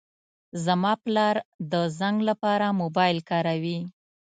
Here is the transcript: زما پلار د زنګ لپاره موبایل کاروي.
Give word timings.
زما 0.65 0.93
پلار 1.03 1.35
د 1.71 1.73
زنګ 1.99 2.17
لپاره 2.29 2.75
موبایل 2.81 3.17
کاروي. 3.29 3.79